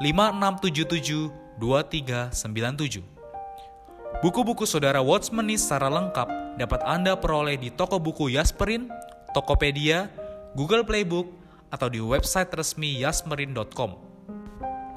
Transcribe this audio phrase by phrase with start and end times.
[0.00, 1.28] 5677
[1.60, 3.04] 2397.
[4.24, 8.88] Buku-buku saudara Watchmeni secara lengkap dapat Anda peroleh di toko buku Yasmerin,
[9.36, 10.08] Tokopedia,
[10.56, 11.28] Google Playbook,
[11.70, 13.94] atau di website resmi yasmerin.com.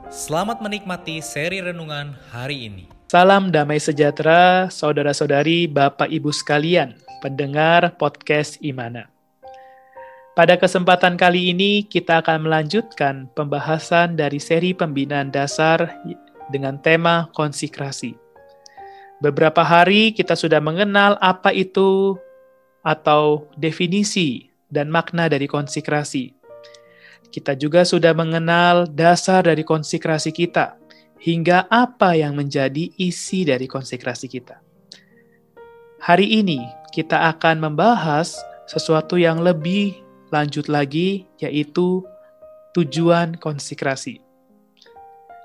[0.10, 2.90] Selamat menikmati seri renungan hari ini.
[3.14, 9.13] Salam damai sejahtera, saudara-saudari, Bapak Ibu sekalian, pendengar podcast Imana.
[10.34, 15.94] Pada kesempatan kali ini, kita akan melanjutkan pembahasan dari seri pembinaan dasar
[16.50, 18.18] dengan tema konsekrasi.
[19.22, 22.18] Beberapa hari kita sudah mengenal apa itu
[22.82, 26.34] atau definisi dan makna dari konsekrasi.
[27.30, 30.82] Kita juga sudah mengenal dasar dari konsekrasi kita,
[31.22, 34.58] hingga apa yang menjadi isi dari konsekrasi kita.
[36.02, 36.58] Hari ini
[36.90, 38.34] kita akan membahas
[38.66, 40.03] sesuatu yang lebih
[40.34, 42.02] lanjut lagi, yaitu
[42.74, 44.18] tujuan konsekrasi.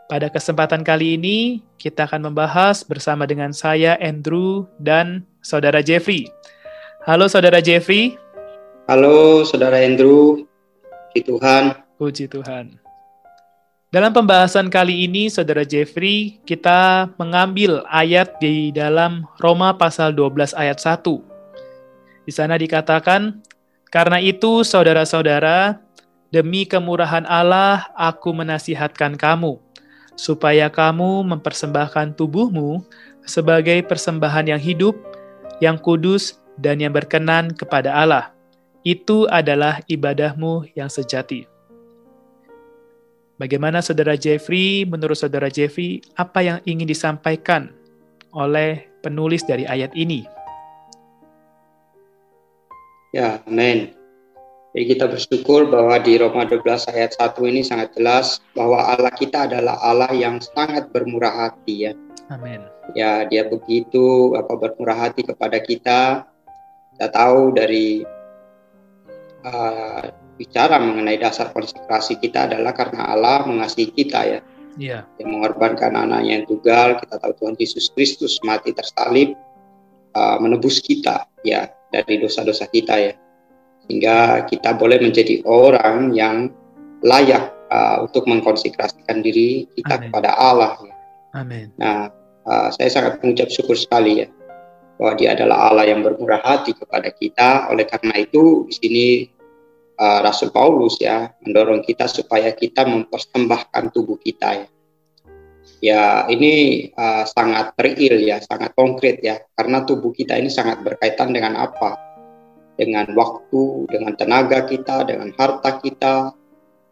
[0.08, 6.32] Pada kesempatan kali ini, kita akan membahas bersama dengan saya, Andrew, dan Saudara Jeffrey.
[7.04, 8.16] Halo Saudara Jeffrey.
[8.88, 10.48] Halo Saudara Andrew.
[11.12, 11.64] Puji Tuhan.
[12.00, 12.80] Puji Tuhan.
[13.92, 20.80] Dalam pembahasan kali ini, Saudara Jeffrey, kita mengambil ayat di dalam Roma pasal 12 ayat
[20.80, 21.04] 1.
[22.24, 23.44] Di sana dikatakan,
[23.88, 25.80] karena itu, saudara-saudara,
[26.28, 29.56] demi kemurahan Allah, aku menasihatkan kamu,
[30.12, 32.84] supaya kamu mempersembahkan tubuhmu
[33.24, 34.92] sebagai persembahan yang hidup,
[35.64, 38.34] yang kudus, dan yang berkenan kepada Allah.
[38.84, 41.48] Itu adalah ibadahmu yang sejati.
[43.38, 47.70] Bagaimana saudara Jeffrey, menurut saudara Jeffrey, apa yang ingin disampaikan
[48.34, 50.26] oleh penulis dari ayat ini?
[53.12, 53.96] Ya, amin.
[54.76, 59.48] Jadi kita bersyukur bahwa di Roma 12 ayat 1 ini sangat jelas bahwa Allah kita
[59.48, 61.92] adalah Allah yang sangat bermurah hati ya.
[62.28, 62.60] Amin.
[62.92, 66.28] Ya, dia begitu apa bermurah hati kepada kita.
[66.92, 68.04] Kita tahu dari
[69.48, 70.04] uh,
[70.36, 74.40] bicara mengenai dasar konsekrasi kita adalah karena Allah mengasihi kita ya.
[74.76, 74.98] Iya.
[75.16, 79.32] Yang mengorbankan anaknya yang tunggal, kita tahu Tuhan Yesus Kristus mati tersalib
[80.12, 83.12] uh, menebus kita ya dari dosa-dosa kita ya
[83.88, 86.52] sehingga kita boleh menjadi orang yang
[87.00, 90.04] layak uh, untuk mengkonsekrasikan diri kita Amen.
[90.12, 90.94] kepada Allah ya.
[91.40, 91.72] Amin.
[91.80, 92.12] Nah,
[92.44, 94.28] uh, saya sangat mengucap syukur sekali ya
[94.98, 97.70] bahwa Dia adalah Allah yang bermurah hati kepada kita.
[97.70, 99.06] Oleh karena itu, di sini
[99.96, 104.68] uh, Rasul Paulus ya mendorong kita supaya kita mempersembahkan tubuh kita ya.
[105.78, 111.30] Ya, ini uh, sangat real ya, sangat konkret ya, karena tubuh kita ini sangat berkaitan
[111.30, 111.94] dengan apa?
[112.74, 116.34] Dengan waktu, dengan tenaga kita, dengan harta kita,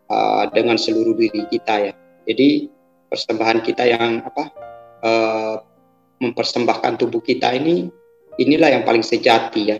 [0.06, 1.92] uh, dengan seluruh diri kita ya.
[2.30, 2.70] Jadi
[3.10, 4.44] persembahan kita yang apa?
[5.02, 5.56] Uh,
[6.22, 7.90] mempersembahkan tubuh kita ini,
[8.38, 9.78] inilah yang paling sejati ya.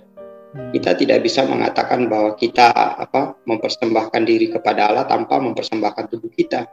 [0.50, 0.74] Hmm.
[0.74, 6.66] Kita tidak bisa mengatakan bahwa kita apa mempersembahkan diri kepada Allah tanpa mempersembahkan tubuh kita.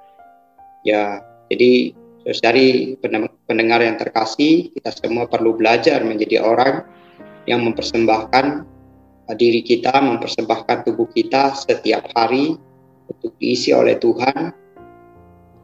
[0.83, 2.95] Ya, jadi Terus dari
[3.43, 6.87] pendengar yang terkasih, kita semua perlu belajar menjadi orang
[7.43, 8.63] yang mempersembahkan
[9.27, 12.55] uh, diri kita, mempersembahkan tubuh kita setiap hari
[13.11, 14.55] untuk diisi oleh Tuhan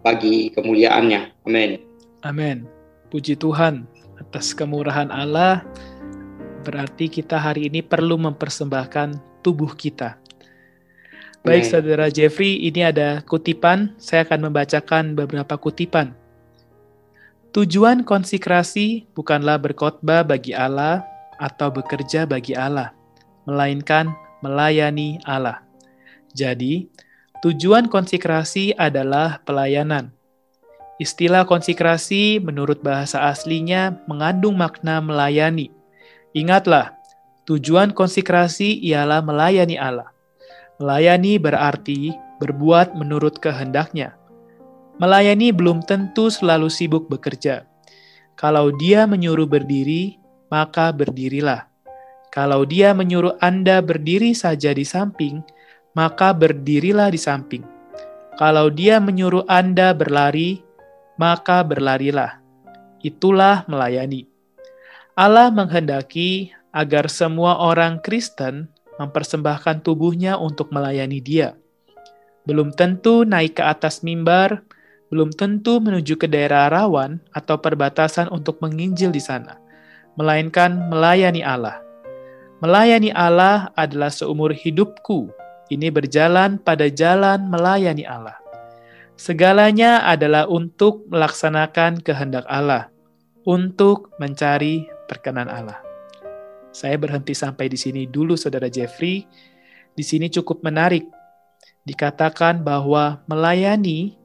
[0.04, 1.48] bagi kemuliaannya.
[1.48, 1.80] Amin.
[2.28, 2.68] Amin.
[3.08, 3.88] Puji Tuhan
[4.20, 5.64] atas kemurahan Allah.
[6.68, 10.20] Berarti kita hari ini perlu mempersembahkan tubuh kita.
[11.40, 11.72] Baik, Amen.
[11.72, 13.96] saudara Jeffrey, ini ada kutipan.
[13.96, 16.20] Saya akan membacakan beberapa kutipan
[17.50, 21.02] Tujuan konsekrasi bukanlah berkhotbah bagi Allah
[21.42, 22.94] atau bekerja bagi Allah,
[23.50, 24.14] melainkan
[24.46, 25.66] melayani Allah.
[26.38, 26.86] Jadi,
[27.42, 30.14] tujuan konsekrasi adalah pelayanan.
[31.02, 35.74] Istilah konsekrasi menurut bahasa aslinya mengandung makna melayani.
[36.38, 36.94] Ingatlah,
[37.50, 40.14] tujuan konsekrasi ialah melayani Allah.
[40.78, 44.19] Melayani berarti berbuat menurut kehendaknya.
[45.00, 47.64] Melayani belum tentu selalu sibuk bekerja.
[48.36, 50.20] Kalau dia menyuruh berdiri,
[50.52, 51.72] maka berdirilah.
[52.30, 55.42] Kalau dia menyuruh Anda berdiri saja di samping,
[55.96, 57.64] maka berdirilah di samping.
[58.36, 60.62] Kalau dia menyuruh Anda berlari,
[61.16, 62.40] maka berlarilah.
[63.00, 64.28] Itulah melayani.
[65.16, 71.56] Allah menghendaki agar semua orang Kristen mempersembahkan tubuhnya untuk melayani Dia.
[72.48, 74.64] Belum tentu naik ke atas mimbar,
[75.10, 79.58] belum tentu menuju ke daerah rawan atau perbatasan untuk menginjil di sana,
[80.14, 81.82] melainkan melayani Allah.
[82.62, 85.34] Melayani Allah adalah seumur hidupku.
[85.70, 88.38] Ini berjalan pada jalan melayani Allah.
[89.20, 92.94] Segalanya adalah untuk melaksanakan kehendak Allah,
[93.44, 95.82] untuk mencari perkenan Allah.
[96.70, 99.26] Saya berhenti sampai di sini dulu, Saudara Jeffrey.
[99.98, 101.04] Di sini cukup menarik.
[101.84, 104.19] Dikatakan bahwa melayani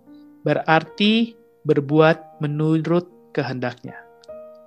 [0.45, 1.33] berarti
[1.65, 3.97] berbuat menurut kehendaknya.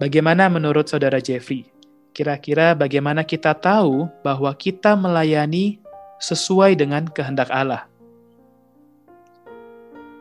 [0.02, 1.70] Bagaimana menurut Saudara Jeffrey?
[2.12, 5.78] Kira-kira bagaimana kita tahu bahwa kita melayani
[6.18, 7.86] sesuai dengan kehendak Allah?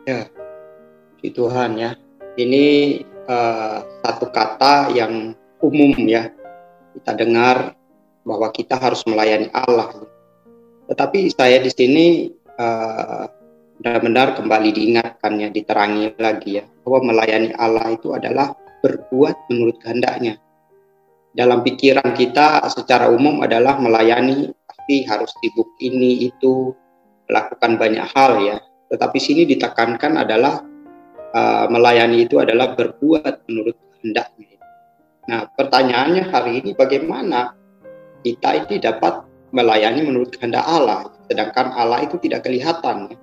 [0.05, 0.29] Ya,
[1.19, 1.97] di Tuhan ya.
[2.37, 2.65] Ini
[3.25, 6.29] uh, satu kata yang umum ya.
[6.93, 7.73] Kita dengar
[8.21, 9.89] bahwa kita harus melayani Allah.
[10.85, 12.05] Tetapi saya di sini
[12.61, 13.25] uh,
[13.79, 20.37] benar-benar kembali diingatkan ya, diterangi lagi ya, bahwa melayani Allah itu adalah berbuat menurut kehendaknya.
[21.37, 26.73] Dalam pikiran kita secara umum adalah melayani pasti harus sibuk ini itu
[27.29, 28.57] melakukan banyak hal ya
[28.87, 30.63] tetapi sini ditekankan adalah
[31.35, 34.55] uh, melayani itu adalah berbuat menurut kehendaknya.
[35.27, 37.51] Nah, pertanyaannya hari ini bagaimana
[38.23, 43.17] kita ini dapat melayani menurut kehendak Allah, sedangkan Allah itu tidak kelihatan ya.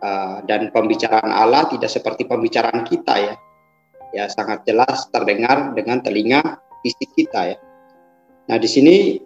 [0.00, 3.34] Uh, dan pembicaraan Allah tidak seperti pembicaraan kita ya.
[4.16, 6.40] Ya sangat jelas terdengar dengan telinga
[6.80, 7.58] fisik kita ya.
[8.48, 9.20] Nah, di sini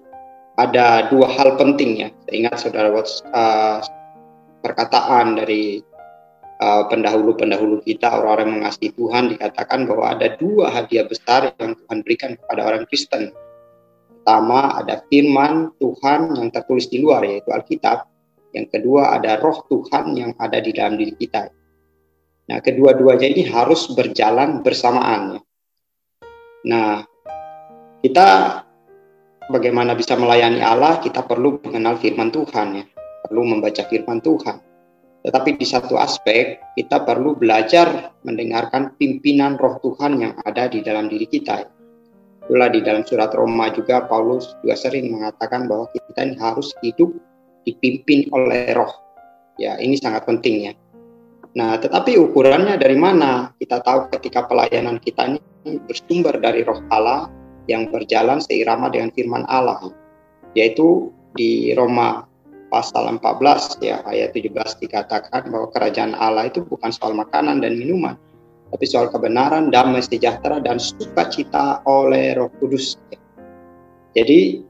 [0.59, 2.09] ada dua hal penting ya.
[2.27, 3.79] Saya ingat saudara uh,
[4.67, 5.79] perkataan dari
[6.59, 12.35] uh, pendahulu-pendahulu kita, orang-orang mengasihi Tuhan, dikatakan bahwa ada dua hadiah besar yang Tuhan berikan
[12.35, 13.31] kepada orang Kristen.
[14.25, 18.09] Pertama, ada firman Tuhan yang tertulis di luar, yaitu Alkitab.
[18.55, 21.51] Yang kedua, ada roh Tuhan yang ada di dalam diri kita.
[22.49, 25.37] Nah, kedua-duanya ini harus berjalan bersamaan.
[25.37, 25.41] Ya.
[26.65, 26.93] Nah,
[28.01, 28.29] kita
[29.51, 32.85] bagaimana bisa melayani Allah, kita perlu mengenal firman Tuhan ya
[33.25, 34.61] perlu membaca firman Tuhan.
[35.25, 41.09] Tetapi di satu aspek kita perlu belajar mendengarkan pimpinan roh Tuhan yang ada di dalam
[41.09, 41.65] diri kita.
[42.45, 47.09] Itulah di dalam surat Roma juga Paulus juga sering mengatakan bahwa kita ini harus hidup
[47.65, 48.93] dipimpin oleh roh.
[49.61, 50.73] Ya, ini sangat penting ya.
[51.55, 53.55] Nah, tetapi ukurannya dari mana?
[53.59, 55.39] Kita tahu ketika pelayanan kita ini
[55.87, 57.31] bersumber dari roh Allah
[57.71, 59.91] yang berjalan seirama dengan firman Allah.
[60.59, 62.27] Yaitu di Roma
[62.71, 68.19] pasal 14 ya ayat 17 dikatakan bahwa kerajaan Allah itu bukan soal makanan dan minuman
[68.75, 72.99] tapi soal kebenaran, damai sejahtera dan sukacita oleh Roh Kudus.
[74.19, 74.67] Jadi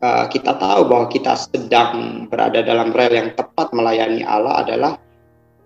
[0.00, 4.92] uh, kita tahu bahwa kita sedang berada dalam rel yang tepat melayani Allah adalah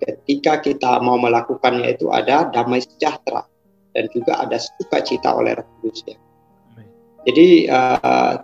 [0.02, 3.46] ketika kita mau melakukannya itu ada damai sejahtera
[3.94, 6.18] dan juga ada sukacita oleh Roh Kudus ya.
[7.24, 8.34] Jadi uh,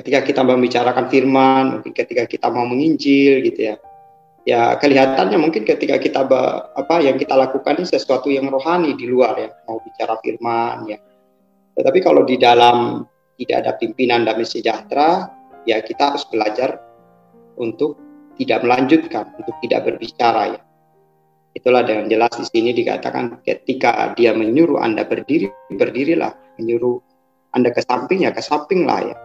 [0.00, 3.76] ketika kita membicarakan firman, mungkin ketika kita mau menginjil gitu ya.
[4.46, 6.22] Ya kelihatannya mungkin ketika kita
[6.70, 10.98] apa yang kita lakukan ini sesuatu yang rohani di luar ya, mau bicara firman ya.
[11.74, 13.02] Tetapi kalau di dalam
[13.36, 15.30] tidak ada pimpinan damai sejahtera,
[15.68, 16.80] ya kita harus belajar
[17.60, 17.96] untuk
[18.36, 20.60] tidak melanjutkan, untuk tidak berbicara ya.
[21.56, 27.00] Itulah dengan jelas di sini dikatakan ketika dia menyuruh Anda berdiri, berdirilah, menyuruh
[27.56, 29.16] Anda ke samping ya ke samping lah ya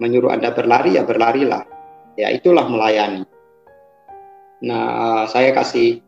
[0.00, 1.62] menyuruh Anda berlari, ya berlarilah.
[2.16, 3.22] Ya itulah melayani.
[4.64, 6.00] Nah, saya kasih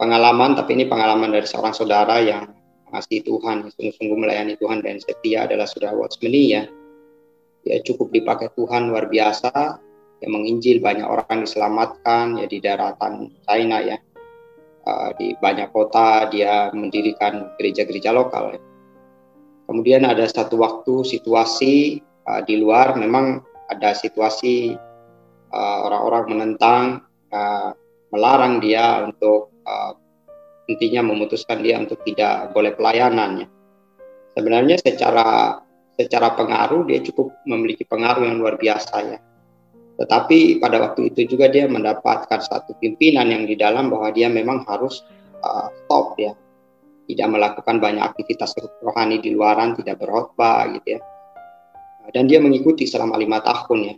[0.00, 2.48] pengalaman, tapi ini pengalaman dari seorang saudara yang
[2.88, 6.64] mengasihi Tuhan, sungguh-sungguh melayani Tuhan dan setia adalah saudara Watchmeni ya.
[7.68, 9.52] Ya cukup dipakai Tuhan luar biasa,
[10.24, 13.98] yang menginjil banyak orang diselamatkan ya di daratan China ya.
[14.88, 18.56] Uh, di banyak kota dia mendirikan gereja-gereja lokal.
[18.56, 18.60] Ya.
[19.68, 24.80] Kemudian ada satu waktu situasi uh, di luar memang ada situasi
[25.52, 26.84] uh, orang-orang menentang
[27.36, 27.76] uh,
[28.08, 29.92] melarang dia untuk uh,
[30.68, 33.48] intinya memutuskan dia untuk tidak boleh pelayanannya.
[34.36, 35.58] Sebenarnya secara
[35.98, 39.18] secara pengaruh dia cukup memiliki pengaruh yang luar biasa ya.
[39.98, 44.62] Tetapi pada waktu itu juga dia mendapatkan satu pimpinan yang di dalam bahwa dia memang
[44.70, 45.02] harus
[45.42, 46.30] uh, stop ya,
[47.10, 51.00] tidak melakukan banyak aktivitas rohani di luaran, tidak berkhotbah gitu ya.
[52.14, 53.94] Dan dia mengikuti selama lima tahun ya.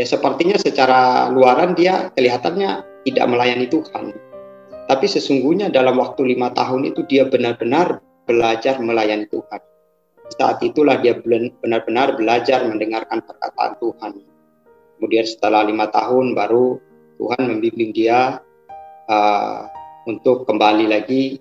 [0.00, 4.31] Ya sepertinya secara luaran dia kelihatannya tidak melayani Tuhan.
[4.92, 9.72] Tapi sesungguhnya dalam waktu lima tahun itu dia benar-benar belajar melayani Tuhan
[10.32, 11.16] saat itulah dia
[11.60, 14.12] benar-benar belajar mendengarkan perkataan Tuhan.
[14.96, 16.80] Kemudian setelah lima tahun baru
[17.20, 18.40] Tuhan membimbing dia
[19.10, 19.60] uh,
[20.08, 21.38] untuk kembali lagi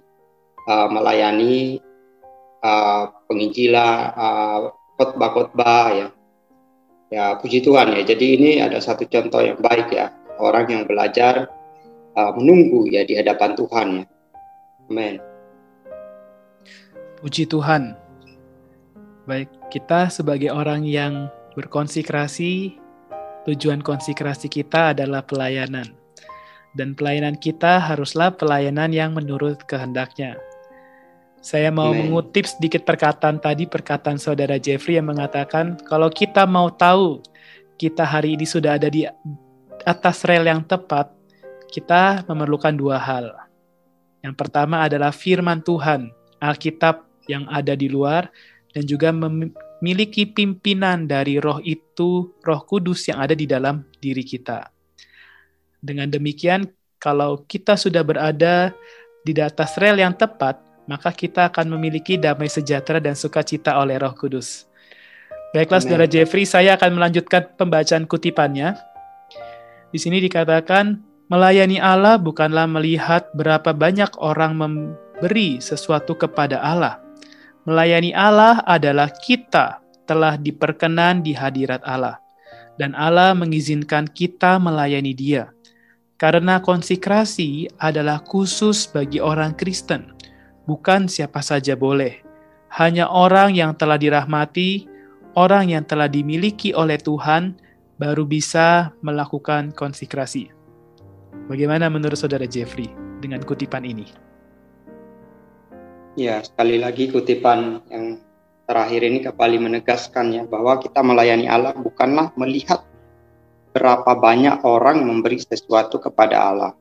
[0.67, 1.79] uh, melayani
[2.61, 4.59] uh, penginjilan, uh,
[4.99, 6.07] khotbah-khotbah ya.
[7.11, 8.07] Ya puji Tuhan ya.
[8.07, 11.51] Jadi ini ada satu contoh yang baik ya orang yang belajar
[12.15, 14.05] uh, menunggu ya di hadapan Tuhan ya.
[14.91, 15.15] Amin.
[17.21, 17.95] Puji Tuhan.
[19.29, 22.75] Baik, kita sebagai orang yang berkonsekrasi,
[23.45, 25.93] tujuan konsekrasi kita adalah pelayanan.
[26.73, 30.39] Dan pelayanan kita haruslah pelayanan yang menurut kehendaknya.
[31.41, 32.09] Saya mau Amen.
[32.09, 37.21] mengutip sedikit perkataan tadi, perkataan saudara Jeffrey yang mengatakan, kalau kita mau tahu
[37.77, 39.05] kita hari ini sudah ada di
[39.85, 41.09] atas rel yang tepat,
[41.71, 43.31] kita memerlukan dua hal.
[44.21, 48.29] Yang pertama adalah firman Tuhan, Alkitab yang ada di luar,
[48.75, 54.69] dan juga memiliki pimpinan dari roh itu, roh kudus yang ada di dalam diri kita.
[55.81, 56.69] Dengan demikian,
[57.01, 58.69] kalau kita sudah berada
[59.25, 64.13] di atas rel yang tepat, maka kita akan memiliki damai sejahtera dan sukacita oleh roh
[64.13, 64.69] kudus.
[65.51, 65.87] Baiklah, Amen.
[65.89, 68.77] Saudara Jeffrey, saya akan melanjutkan pembacaan kutipannya.
[69.91, 76.99] Di sini dikatakan, melayani Allah bukanlah melihat berapa banyak orang memberi sesuatu kepada Allah,
[77.61, 82.17] Melayani Allah adalah kita telah diperkenan di hadirat Allah,
[82.81, 85.53] dan Allah mengizinkan kita melayani Dia.
[86.17, 90.09] Karena konsekrasi adalah khusus bagi orang Kristen,
[90.65, 92.25] bukan siapa saja boleh.
[92.73, 94.89] Hanya orang yang telah dirahmati,
[95.37, 97.61] orang yang telah dimiliki oleh Tuhan,
[98.01, 100.60] baru bisa melakukan konsekrasi.
[101.47, 104.07] Bagaimana menurut saudara Jeffrey dengan kutipan ini?
[106.19, 108.19] Ya, sekali lagi kutipan yang
[108.67, 112.83] terakhir ini kembali menegaskan ya bahwa kita melayani Allah bukanlah melihat
[113.71, 116.71] berapa banyak orang memberi sesuatu kepada Allah.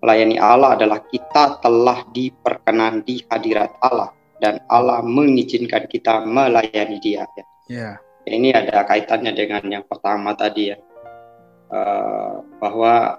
[0.00, 7.28] Melayani Allah adalah kita telah diperkenan di hadirat Allah dan Allah mengizinkan kita melayani Dia.
[7.36, 7.44] Ya.
[7.68, 7.94] Yeah.
[8.28, 10.78] Ini ada kaitannya dengan yang pertama tadi ya,
[11.72, 13.16] uh, bahwa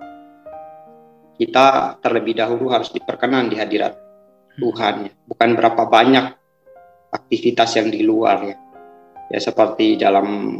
[1.41, 3.97] kita terlebih dahulu harus diperkenan di hadirat
[4.61, 5.11] Tuhan ya.
[5.25, 6.37] bukan berapa banyak
[7.09, 8.55] aktivitas yang di luar ya.
[9.33, 10.59] Ya seperti dalam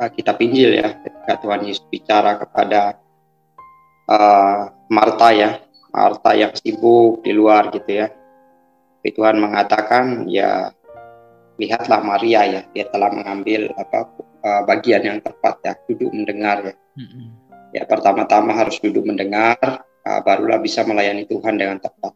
[0.00, 2.96] uh, kitab Injil ya ketika Tuhan Yesus bicara kepada
[4.08, 5.60] uh, Marta ya.
[5.92, 8.08] Marta yang sibuk di luar gitu ya.
[8.08, 10.72] Tapi Tuhan mengatakan ya
[11.60, 12.62] lihatlah Maria ya.
[12.72, 14.08] Dia telah mengambil apa
[14.48, 15.72] uh, bagian yang tepat ya.
[15.92, 16.74] Duduk mendengar ya.
[16.90, 17.26] Mm-hmm.
[17.70, 22.12] ya pertama-tama harus duduk mendengar uh, barulah bisa melayani Tuhan dengan tepat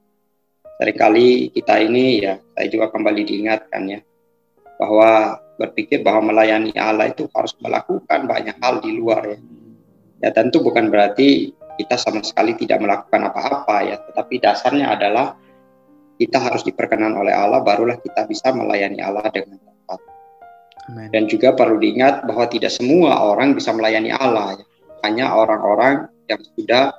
[0.81, 4.00] sering kali kita ini ya saya juga kembali diingatkan ya
[4.79, 9.38] bahwa berpikir bahwa melayani Allah itu harus melakukan banyak hal di luar ya.
[10.23, 15.37] Ya tentu bukan berarti kita sama sekali tidak melakukan apa-apa ya, tetapi dasarnya adalah
[16.14, 20.00] kita harus diperkenan oleh Allah barulah kita bisa melayani Allah dengan tepat.
[20.91, 21.09] Amen.
[21.11, 24.64] Dan juga perlu diingat bahwa tidak semua orang bisa melayani Allah ya.
[25.05, 26.97] Hanya orang-orang yang sudah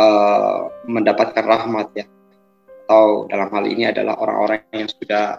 [0.00, 2.06] uh, mendapatkan rahmat ya
[2.90, 5.38] atau dalam hal ini adalah orang-orang yang sudah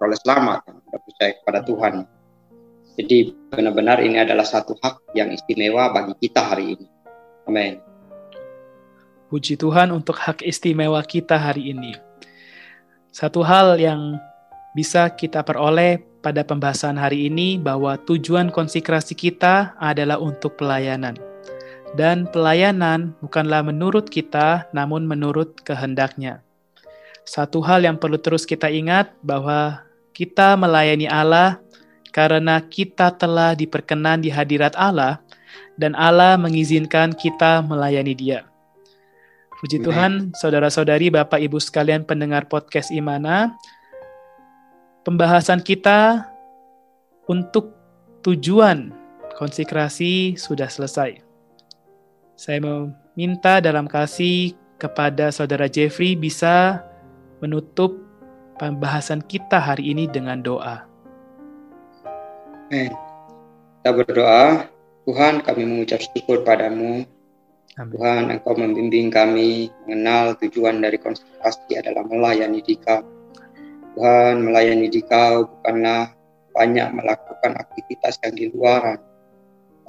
[0.00, 1.94] peroleh selamat, yang sudah percaya kepada Tuhan.
[2.98, 3.18] Jadi
[3.54, 6.86] benar-benar ini adalah satu hak yang istimewa bagi kita hari ini.
[7.46, 7.78] Amin.
[9.30, 11.94] Puji Tuhan untuk hak istimewa kita hari ini.
[13.14, 14.18] Satu hal yang
[14.74, 21.14] bisa kita peroleh pada pembahasan hari ini bahwa tujuan konsekrasi kita adalah untuk pelayanan.
[21.96, 26.44] Dan pelayanan bukanlah menurut kita, namun menurut kehendaknya.
[27.24, 29.84] Satu hal yang perlu terus kita ingat bahwa
[30.16, 31.60] kita melayani Allah
[32.10, 35.20] karena kita telah diperkenan di hadirat Allah
[35.76, 38.48] dan Allah mengizinkan kita melayani Dia.
[39.58, 43.58] Puji Tuhan, saudara-saudari, Bapak Ibu sekalian pendengar podcast Imana,
[45.02, 46.30] pembahasan kita
[47.26, 47.74] untuk
[48.22, 48.94] tujuan
[49.34, 51.27] konsekrasi sudah selesai.
[52.38, 56.86] Saya meminta dalam kasih kepada saudara Jeffrey bisa
[57.42, 57.98] menutup
[58.62, 60.86] pembahasan kita hari ini dengan doa.
[62.70, 62.94] Amin.
[63.82, 64.70] Kita berdoa,
[65.02, 67.02] Tuhan kami mengucap syukur padamu.
[67.74, 67.90] Amin.
[67.98, 73.02] Tuhan Engkau membimbing kami mengenal tujuan dari konsentrasi adalah melayani Dikau.
[73.98, 76.14] Tuhan melayani Dikau bukanlah
[76.54, 79.02] banyak melakukan aktivitas yang di luaran,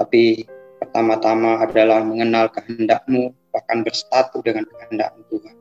[0.02, 0.50] tapi
[0.80, 5.56] pertama-tama adalah mengenal kehendakmu, bahkan bersatu dengan kehendak Tuhan.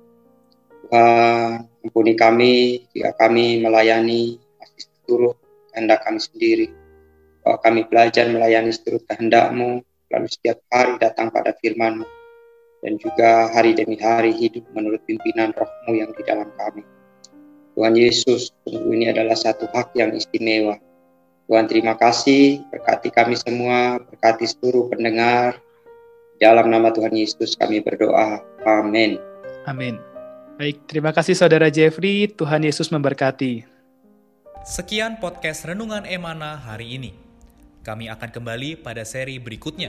[0.88, 5.34] Tuhan, ampuni kami jika kami melayani masih seluruh
[5.74, 6.66] kehendak kami sendiri.
[7.42, 9.82] Bahwa kami belajar melayani seluruh kehendakmu,
[10.14, 12.06] lalu setiap hari datang pada firmanmu,
[12.86, 16.86] dan juga hari demi hari hidup menurut pimpinan rohmu yang di dalam kami.
[17.74, 20.78] Tuhan Yesus, ini adalah satu hak yang istimewa
[21.48, 25.56] Tuhan terima kasih, berkati kami semua, berkati seluruh pendengar.
[26.36, 28.44] Dalam nama Tuhan Yesus kami berdoa.
[28.68, 29.16] Amin.
[29.64, 29.96] Amin.
[30.60, 32.28] Baik, terima kasih Saudara Jeffrey.
[32.28, 33.64] Tuhan Yesus memberkati.
[34.60, 37.16] Sekian podcast Renungan Emana hari ini.
[37.80, 39.88] Kami akan kembali pada seri berikutnya.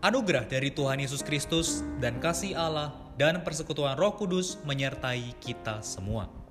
[0.00, 6.41] Anugerah dari Tuhan Yesus Kristus dan kasih Allah dan persekutuan Roh Kudus menyertai kita semua.